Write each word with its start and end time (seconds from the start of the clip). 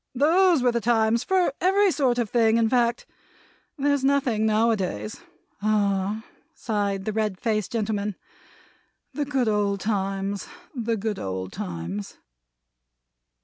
Those 0.15 0.63
were 0.63 0.71
the 0.71 0.81
times 0.81 1.23
for 1.23 1.53
every 1.61 1.91
sort 1.91 2.17
of 2.17 2.27
thing, 2.27 2.57
in 2.57 2.67
fact. 2.69 3.05
There's 3.77 4.03
nothing 4.03 4.47
now 4.47 4.71
a 4.71 4.75
days. 4.75 5.21
Ah!" 5.61 6.25
sighed 6.55 7.05
the 7.05 7.13
red 7.13 7.39
faced 7.39 7.73
gentleman. 7.73 8.15
"The 9.13 9.25
good 9.25 9.47
old 9.47 9.79
times, 9.79 10.47
the 10.73 10.97
good 10.97 11.19
old 11.19 11.53
times!" 11.53 12.17